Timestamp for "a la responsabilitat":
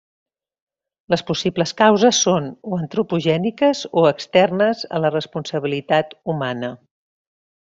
4.99-6.19